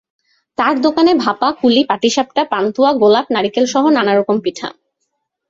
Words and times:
তাঁর 0.57 0.75
দোকানে 0.81 1.11
ভাপা, 1.13 1.49
কুলি, 1.51 1.81
পাটিসাপটা, 1.83 2.41
পানতুয়া, 2.43 2.91
গোলাপ, 2.93 3.25
নারিকেলসহ 3.31 3.83
নানা 3.89 4.13
রকম 4.15 4.37
পিঠা। 4.39 4.69